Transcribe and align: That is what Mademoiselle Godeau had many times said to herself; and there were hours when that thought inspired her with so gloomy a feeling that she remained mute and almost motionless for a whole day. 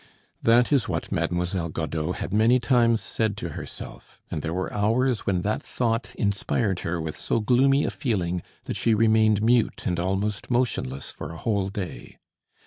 That 0.41 0.73
is 0.73 0.89
what 0.89 1.11
Mademoiselle 1.11 1.69
Godeau 1.69 2.13
had 2.13 2.33
many 2.33 2.59
times 2.59 3.01
said 3.01 3.37
to 3.37 3.49
herself; 3.49 4.19
and 4.31 4.41
there 4.41 4.51
were 4.51 4.73
hours 4.73 5.27
when 5.27 5.43
that 5.43 5.61
thought 5.61 6.15
inspired 6.15 6.79
her 6.79 6.99
with 6.99 7.15
so 7.15 7.39
gloomy 7.39 7.83
a 7.83 7.91
feeling 7.91 8.41
that 8.63 8.77
she 8.77 8.95
remained 8.95 9.43
mute 9.43 9.83
and 9.85 9.99
almost 9.99 10.49
motionless 10.49 11.11
for 11.11 11.31
a 11.31 11.37
whole 11.37 11.69
day. 11.69 12.17